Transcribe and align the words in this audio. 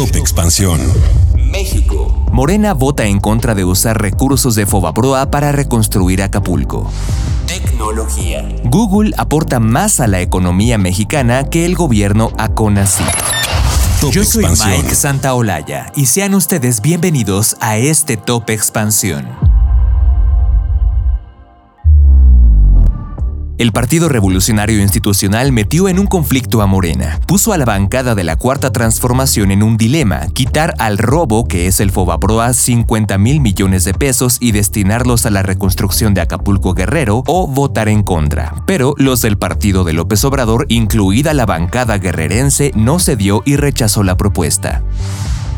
Top 0.00 0.16
Expansión. 0.16 0.80
México. 1.36 2.24
Morena 2.32 2.72
vota 2.72 3.04
en 3.04 3.20
contra 3.20 3.54
de 3.54 3.66
usar 3.66 4.00
recursos 4.00 4.54
de 4.54 4.64
Fobaproa 4.64 5.30
para 5.30 5.52
reconstruir 5.52 6.22
Acapulco. 6.22 6.90
Tecnología. 7.46 8.48
Google 8.64 9.12
aporta 9.18 9.60
más 9.60 10.00
a 10.00 10.06
la 10.06 10.22
economía 10.22 10.78
mexicana 10.78 11.44
que 11.44 11.66
el 11.66 11.74
gobierno 11.74 12.32
a 12.38 12.48
CONACYT. 12.48 13.08
Top 14.00 14.12
Yo 14.12 14.24
soy 14.24 14.44
Expansión. 14.44 14.84
Mike 14.84 14.94
Santaolalla 14.94 15.92
y 15.94 16.06
sean 16.06 16.32
ustedes 16.32 16.80
bienvenidos 16.80 17.58
a 17.60 17.76
este 17.76 18.16
Top 18.16 18.48
Expansión. 18.48 19.49
El 23.60 23.72
Partido 23.72 24.08
Revolucionario 24.08 24.80
Institucional 24.80 25.52
metió 25.52 25.90
en 25.90 25.98
un 25.98 26.06
conflicto 26.06 26.62
a 26.62 26.66
Morena, 26.66 27.20
puso 27.26 27.52
a 27.52 27.58
la 27.58 27.66
bancada 27.66 28.14
de 28.14 28.24
la 28.24 28.36
Cuarta 28.36 28.72
Transformación 28.72 29.50
en 29.50 29.62
un 29.62 29.76
dilema, 29.76 30.28
quitar 30.28 30.72
al 30.78 30.96
robo, 30.96 31.46
que 31.46 31.66
es 31.66 31.78
el 31.80 31.90
Fobaproa, 31.90 32.54
50 32.54 33.18
mil 33.18 33.40
millones 33.40 33.84
de 33.84 33.92
pesos 33.92 34.38
y 34.40 34.52
destinarlos 34.52 35.26
a 35.26 35.30
la 35.30 35.42
reconstrucción 35.42 36.14
de 36.14 36.22
Acapulco 36.22 36.72
Guerrero 36.72 37.22
o 37.26 37.46
votar 37.46 37.90
en 37.90 38.02
contra. 38.02 38.54
Pero 38.64 38.94
los 38.96 39.20
del 39.20 39.36
partido 39.36 39.84
de 39.84 39.92
López 39.92 40.24
Obrador, 40.24 40.64
incluida 40.70 41.34
la 41.34 41.44
bancada 41.44 41.98
guerrerense, 41.98 42.72
no 42.74 42.98
cedió 42.98 43.42
y 43.44 43.56
rechazó 43.56 44.02
la 44.02 44.16
propuesta. 44.16 44.82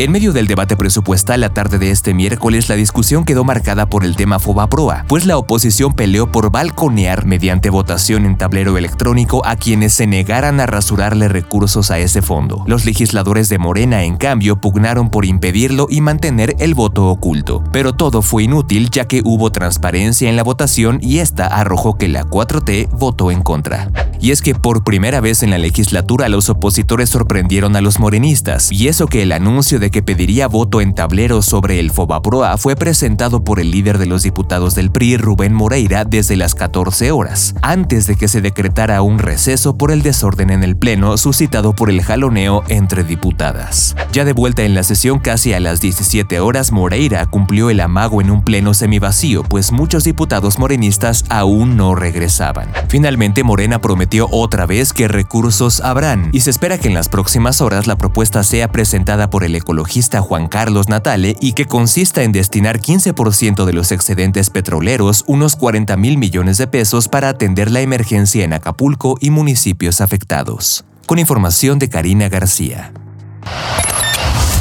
En 0.00 0.12
medio 0.12 0.32
del 0.32 0.46
debate 0.46 0.76
presupuestal 0.76 1.40
la 1.40 1.48
tarde 1.48 1.80
de 1.80 1.90
este 1.90 2.14
miércoles, 2.14 2.68
la 2.68 2.76
discusión 2.76 3.24
quedó 3.24 3.42
marcada 3.42 3.86
por 3.86 4.04
el 4.04 4.14
tema 4.14 4.38
Fobaproa, 4.38 5.04
pues 5.08 5.26
la 5.26 5.36
oposición 5.36 5.92
peleó 5.92 6.30
por 6.30 6.52
balconear 6.52 7.26
mediante 7.26 7.68
votación 7.68 8.24
en 8.24 8.38
tablero 8.38 8.78
electrónico 8.78 9.44
a 9.44 9.56
quienes 9.56 9.94
se 9.94 10.06
negaran 10.06 10.60
a 10.60 10.66
rasurarle 10.66 11.26
recursos 11.26 11.90
a 11.90 11.98
ese 11.98 12.22
fondo. 12.22 12.62
Los 12.68 12.84
legisladores 12.84 13.48
de 13.48 13.58
Morena, 13.58 14.04
en 14.04 14.18
cambio, 14.18 14.60
pugnaron 14.60 15.10
por 15.10 15.24
impedirlo 15.24 15.88
y 15.90 16.00
mantener 16.00 16.54
el 16.60 16.74
voto 16.74 17.08
oculto. 17.08 17.64
Pero 17.72 17.92
todo 17.92 18.22
fue 18.22 18.44
inútil 18.44 18.90
ya 18.90 19.06
que 19.06 19.22
hubo 19.24 19.50
transparencia 19.50 20.30
en 20.30 20.36
la 20.36 20.44
votación 20.44 21.00
y 21.02 21.18
esta 21.18 21.48
arrojó 21.48 21.98
que 21.98 22.06
la 22.06 22.22
4T 22.22 22.88
votó 22.92 23.32
en 23.32 23.42
contra. 23.42 23.90
Y 24.20 24.30
es 24.30 24.42
que 24.42 24.54
por 24.54 24.84
primera 24.84 25.20
vez 25.20 25.42
en 25.42 25.50
la 25.50 25.58
legislatura 25.58 26.28
los 26.28 26.48
opositores 26.48 27.08
sorprendieron 27.08 27.76
a 27.76 27.80
los 27.80 27.98
morenistas, 27.98 28.70
y 28.72 28.88
eso 28.88 29.06
que 29.06 29.22
el 29.22 29.32
anuncio 29.32 29.78
de 29.78 29.87
que 29.90 30.02
pediría 30.02 30.48
voto 30.48 30.80
en 30.80 30.94
tablero 30.94 31.42
sobre 31.42 31.80
el 31.80 31.90
Fobaproa 31.90 32.58
fue 32.58 32.76
presentado 32.76 33.42
por 33.42 33.60
el 33.60 33.70
líder 33.70 33.98
de 33.98 34.06
los 34.06 34.22
diputados 34.22 34.74
del 34.74 34.90
PRI, 34.90 35.16
Rubén 35.16 35.54
Moreira, 35.54 36.04
desde 36.04 36.36
las 36.36 36.54
14 36.54 37.10
horas, 37.10 37.54
antes 37.62 38.06
de 38.06 38.16
que 38.16 38.28
se 38.28 38.40
decretara 38.40 39.00
un 39.02 39.18
receso 39.18 39.78
por 39.78 39.90
el 39.90 40.02
desorden 40.02 40.50
en 40.50 40.62
el 40.62 40.76
Pleno 40.76 41.16
suscitado 41.16 41.74
por 41.74 41.88
el 41.90 42.02
jaloneo 42.02 42.62
entre 42.68 43.04
diputadas. 43.04 43.96
Ya 44.12 44.24
de 44.24 44.32
vuelta 44.34 44.64
en 44.64 44.74
la 44.74 44.82
sesión 44.82 45.18
casi 45.18 45.54
a 45.54 45.60
las 45.60 45.80
17 45.80 46.40
horas, 46.40 46.70
Moreira 46.70 47.24
cumplió 47.26 47.70
el 47.70 47.80
amago 47.80 48.20
en 48.20 48.30
un 48.30 48.42
Pleno 48.42 48.74
semivacío, 48.74 49.42
pues 49.42 49.72
muchos 49.72 50.04
diputados 50.04 50.58
morenistas 50.58 51.24
aún 51.28 51.76
no 51.76 51.94
regresaban. 51.94 52.70
Finalmente, 52.88 53.42
Morena 53.42 53.80
prometió 53.80 54.28
otra 54.30 54.66
vez 54.66 54.92
que 54.92 55.08
recursos 55.08 55.80
habrán, 55.80 56.28
y 56.32 56.40
se 56.40 56.50
espera 56.50 56.78
que 56.78 56.88
en 56.88 56.94
las 56.94 57.08
próximas 57.08 57.60
horas 57.60 57.86
la 57.86 57.96
propuesta 57.96 58.44
sea 58.44 58.68
presentada 58.68 59.30
por 59.30 59.44
el 59.44 59.54
ecologista 59.54 59.77
Juan 59.84 60.48
Carlos 60.48 60.88
Natale 60.88 61.36
y 61.40 61.52
que 61.52 61.66
consista 61.66 62.22
en 62.22 62.32
destinar 62.32 62.80
15% 62.80 63.64
de 63.64 63.72
los 63.72 63.92
excedentes 63.92 64.50
petroleros, 64.50 65.24
unos 65.26 65.56
40 65.56 65.96
mil 65.96 66.18
millones 66.18 66.58
de 66.58 66.66
pesos, 66.66 67.08
para 67.08 67.28
atender 67.28 67.70
la 67.70 67.80
emergencia 67.80 68.44
en 68.44 68.52
Acapulco 68.52 69.16
y 69.20 69.30
municipios 69.30 70.00
afectados. 70.00 70.84
Con 71.06 71.18
información 71.18 71.78
de 71.78 71.88
Karina 71.88 72.28
García. 72.28 72.92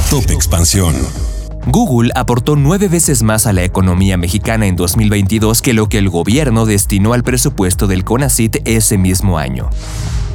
Top 0.10 0.30
Expansión. 0.30 0.96
Google 1.70 2.12
aportó 2.16 2.56
nueve 2.56 2.88
veces 2.88 3.24
más 3.24 3.46
a 3.46 3.52
la 3.52 3.64
economía 3.64 4.16
mexicana 4.16 4.68
en 4.68 4.78
2022 4.78 5.62
que 5.62 5.74
lo 5.74 5.90
que 5.90 5.98
el 5.98 6.10
gobierno 6.10 6.66
destinó 6.66 7.12
al 7.12 7.24
presupuesto 7.24 7.88
del 7.88 8.06
CONACIT 8.06 8.60
ese 8.64 8.98
mismo 8.98 9.38
año. 9.38 9.70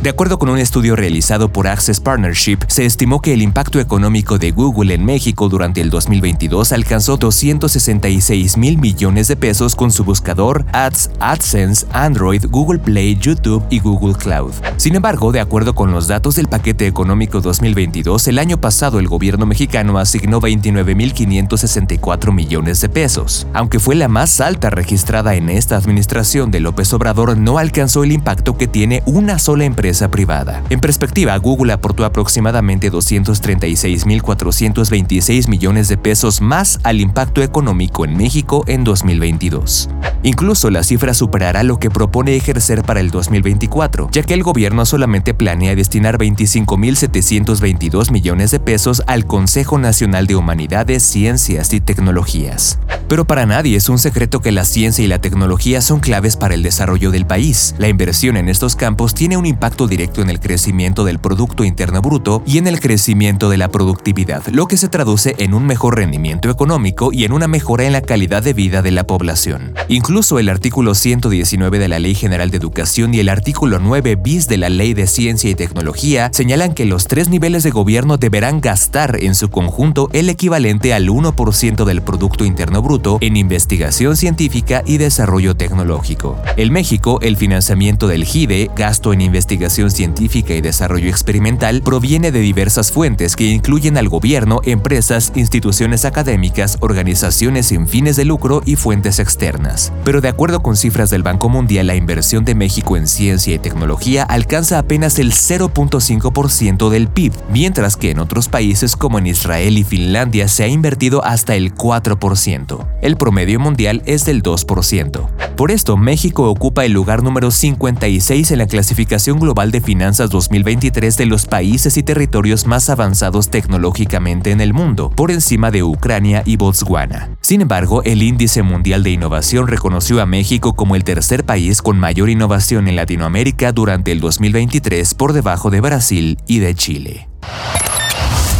De 0.02 0.10
acuerdo 0.10 0.38
con 0.40 0.48
un 0.48 0.58
estudio 0.58 0.96
realizado 0.96 1.48
por 1.48 1.68
Access 1.68 2.00
Partnership, 2.00 2.58
se 2.66 2.84
estimó 2.84 3.20
que 3.20 3.34
el 3.34 3.40
impacto 3.40 3.78
económico 3.78 4.36
de 4.36 4.50
Google 4.50 4.94
en 4.94 5.04
México 5.04 5.48
durante 5.48 5.80
el 5.80 5.90
2022 5.90 6.72
alcanzó 6.72 7.16
266 7.18 8.56
mil 8.56 8.78
millones 8.78 9.28
de 9.28 9.36
pesos 9.36 9.76
con 9.76 9.92
su 9.92 10.02
buscador, 10.02 10.64
Ads, 10.72 11.12
AdSense, 11.20 11.86
Android, 11.92 12.44
Google 12.50 12.80
Play, 12.80 13.16
YouTube 13.16 13.62
y 13.70 13.78
Google 13.78 14.14
Cloud. 14.14 14.50
Sin 14.76 14.96
embargo, 14.96 15.30
de 15.30 15.38
acuerdo 15.38 15.76
con 15.76 15.92
los 15.92 16.08
datos 16.08 16.34
del 16.34 16.48
paquete 16.48 16.88
económico 16.88 17.40
2022, 17.40 18.26
el 18.26 18.40
año 18.40 18.60
pasado 18.60 18.98
el 18.98 19.06
gobierno 19.06 19.46
mexicano 19.46 19.98
asignó 19.98 20.40
29.564 20.40 22.32
millones 22.32 22.80
de 22.80 22.88
pesos. 22.88 23.46
Aunque 23.54 23.78
fue 23.78 23.94
la 23.94 24.08
más 24.08 24.40
alta 24.40 24.68
registrada 24.68 25.36
en 25.36 25.48
esta 25.48 25.76
administración 25.76 26.50
de 26.50 26.58
López 26.58 26.92
Obrador, 26.92 27.38
no 27.38 27.58
alcanzó 27.58 28.02
el 28.02 28.10
impacto 28.10 28.58
que 28.58 28.66
tiene 28.66 29.04
una 29.06 29.38
sola 29.38 29.64
empresa 29.64 29.91
privada. 30.10 30.62
En 30.70 30.80
perspectiva, 30.80 31.36
Google 31.36 31.72
aportó 31.72 32.04
aproximadamente 32.04 32.90
236.426 32.90 35.48
millones 35.48 35.86
de 35.88 35.96
pesos 35.96 36.40
más 36.40 36.80
al 36.82 37.00
impacto 37.00 37.42
económico 37.42 38.04
en 38.04 38.16
México 38.16 38.64
en 38.66 38.82
2022. 38.84 39.88
Incluso 40.24 40.70
la 40.70 40.84
cifra 40.84 41.14
superará 41.14 41.64
lo 41.64 41.78
que 41.78 41.90
propone 41.90 42.36
ejercer 42.36 42.82
para 42.82 43.00
el 43.00 43.10
2024, 43.10 44.08
ya 44.12 44.22
que 44.22 44.34
el 44.34 44.42
gobierno 44.42 44.86
solamente 44.86 45.34
planea 45.34 45.74
destinar 45.74 46.18
25.722 46.18 48.12
millones 48.12 48.52
de 48.52 48.60
pesos 48.60 49.02
al 49.06 49.26
Consejo 49.26 49.78
Nacional 49.78 50.26
de 50.26 50.36
Humanidades, 50.36 51.02
Ciencias 51.02 51.72
y 51.72 51.80
Tecnologías. 51.80 52.78
Pero 53.08 53.26
para 53.26 53.46
nadie 53.46 53.76
es 53.76 53.88
un 53.88 53.98
secreto 53.98 54.40
que 54.40 54.52
la 54.52 54.64
ciencia 54.64 55.04
y 55.04 55.08
la 55.08 55.20
tecnología 55.20 55.82
son 55.82 56.00
claves 56.00 56.36
para 56.36 56.54
el 56.54 56.62
desarrollo 56.62 57.10
del 57.10 57.26
país. 57.26 57.74
La 57.78 57.88
inversión 57.88 58.36
en 58.36 58.48
estos 58.48 58.76
campos 58.76 59.14
tiene 59.14 59.36
un 59.36 59.44
impacto 59.44 59.81
directo 59.86 60.22
en 60.22 60.30
el 60.30 60.40
crecimiento 60.40 61.04
del 61.04 61.18
Producto 61.18 61.64
Interno 61.64 62.02
Bruto 62.02 62.42
y 62.46 62.58
en 62.58 62.66
el 62.66 62.80
crecimiento 62.80 63.48
de 63.48 63.56
la 63.56 63.68
productividad, 63.68 64.46
lo 64.48 64.66
que 64.66 64.76
se 64.76 64.88
traduce 64.88 65.34
en 65.38 65.54
un 65.54 65.66
mejor 65.66 65.96
rendimiento 65.96 66.50
económico 66.50 67.10
y 67.12 67.24
en 67.24 67.32
una 67.32 67.48
mejora 67.48 67.84
en 67.84 67.92
la 67.92 68.02
calidad 68.02 68.42
de 68.42 68.52
vida 68.52 68.82
de 68.82 68.90
la 68.90 69.04
población. 69.06 69.74
Incluso 69.88 70.38
el 70.38 70.48
artículo 70.48 70.94
119 70.94 71.78
de 71.78 71.88
la 71.88 71.98
Ley 71.98 72.14
General 72.14 72.50
de 72.50 72.56
Educación 72.56 73.14
y 73.14 73.20
el 73.20 73.28
artículo 73.28 73.78
9 73.78 74.16
bis 74.16 74.48
de 74.48 74.56
la 74.56 74.68
Ley 74.68 74.94
de 74.94 75.06
Ciencia 75.06 75.50
y 75.50 75.54
Tecnología 75.54 76.30
señalan 76.32 76.74
que 76.74 76.84
los 76.84 77.06
tres 77.06 77.28
niveles 77.28 77.62
de 77.62 77.70
gobierno 77.70 78.16
deberán 78.16 78.60
gastar 78.60 79.18
en 79.20 79.34
su 79.34 79.50
conjunto 79.50 80.08
el 80.12 80.28
equivalente 80.28 80.94
al 80.94 81.08
1% 81.08 81.84
del 81.84 82.02
Producto 82.02 82.44
Interno 82.44 82.82
Bruto 82.82 83.18
en 83.20 83.36
investigación 83.36 84.16
científica 84.16 84.82
y 84.86 84.98
desarrollo 84.98 85.54
tecnológico. 85.56 86.38
En 86.56 86.72
México, 86.72 87.18
el 87.22 87.36
financiamiento 87.36 88.06
del 88.06 88.24
GIDE, 88.24 88.70
gasto 88.76 89.12
en 89.12 89.20
investigación 89.20 89.71
científica 89.72 90.54
y 90.54 90.60
desarrollo 90.60 91.08
experimental, 91.08 91.82
proviene 91.82 92.32
de 92.32 92.40
diversas 92.40 92.92
fuentes 92.92 93.36
que 93.36 93.44
incluyen 93.44 93.96
al 93.96 94.08
gobierno, 94.08 94.60
empresas, 94.64 95.32
instituciones 95.34 96.04
académicas, 96.04 96.78
organizaciones 96.80 97.66
sin 97.66 97.88
fines 97.88 98.16
de 98.16 98.24
lucro 98.24 98.62
y 98.64 98.76
fuentes 98.76 99.18
externas. 99.18 99.92
Pero 100.04 100.20
de 100.20 100.28
acuerdo 100.28 100.60
con 100.60 100.76
cifras 100.76 101.10
del 101.10 101.22
Banco 101.22 101.48
Mundial, 101.48 101.86
la 101.86 101.96
inversión 101.96 102.44
de 102.44 102.54
México 102.54 102.96
en 102.96 103.06
ciencia 103.06 103.54
y 103.54 103.58
tecnología 103.58 104.24
alcanza 104.24 104.78
apenas 104.78 105.18
el 105.18 105.32
0.5% 105.32 106.90
del 106.90 107.08
PIB, 107.08 107.32
mientras 107.50 107.96
que 107.96 108.10
en 108.10 108.18
otros 108.18 108.48
países 108.48 108.96
como 108.96 109.18
en 109.18 109.26
Israel 109.26 109.78
y 109.78 109.84
Finlandia 109.84 110.48
se 110.48 110.64
ha 110.64 110.68
invertido 110.68 111.24
hasta 111.24 111.54
el 111.54 111.74
4%. 111.74 112.91
El 113.02 113.16
promedio 113.16 113.58
mundial 113.58 114.00
es 114.06 114.24
del 114.24 114.44
2%. 114.44 115.28
Por 115.56 115.72
esto, 115.72 115.96
México 115.96 116.48
ocupa 116.48 116.84
el 116.84 116.92
lugar 116.92 117.24
número 117.24 117.50
56 117.50 118.52
en 118.52 118.58
la 118.58 118.68
clasificación 118.68 119.40
global 119.40 119.72
de 119.72 119.80
finanzas 119.80 120.30
2023 120.30 121.16
de 121.16 121.26
los 121.26 121.46
países 121.46 121.96
y 121.96 122.04
territorios 122.04 122.64
más 122.64 122.88
avanzados 122.90 123.50
tecnológicamente 123.50 124.52
en 124.52 124.60
el 124.60 124.72
mundo, 124.72 125.10
por 125.10 125.32
encima 125.32 125.72
de 125.72 125.82
Ucrania 125.82 126.44
y 126.46 126.56
Botswana. 126.56 127.36
Sin 127.40 127.60
embargo, 127.60 128.04
el 128.04 128.22
Índice 128.22 128.62
Mundial 128.62 129.02
de 129.02 129.10
Innovación 129.10 129.66
reconoció 129.66 130.22
a 130.22 130.26
México 130.26 130.74
como 130.74 130.94
el 130.94 131.02
tercer 131.02 131.44
país 131.44 131.82
con 131.82 131.98
mayor 131.98 132.30
innovación 132.30 132.86
en 132.86 132.94
Latinoamérica 132.94 133.72
durante 133.72 134.12
el 134.12 134.20
2023 134.20 135.14
por 135.14 135.32
debajo 135.32 135.70
de 135.70 135.80
Brasil 135.80 136.38
y 136.46 136.60
de 136.60 136.74
Chile. 136.76 137.28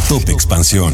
Top 0.09 0.27
Expansión. 0.27 0.93